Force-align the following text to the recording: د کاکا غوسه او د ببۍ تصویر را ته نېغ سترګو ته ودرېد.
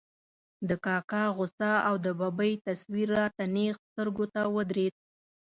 د 0.69 0.71
کاکا 0.85 1.23
غوسه 1.35 1.71
او 1.87 1.95
د 2.05 2.07
ببۍ 2.19 2.53
تصویر 2.67 3.07
را 3.17 3.25
ته 3.35 3.43
نېغ 3.55 3.75
سترګو 3.87 4.25
ته 4.33 4.41
ودرېد. 4.55 4.95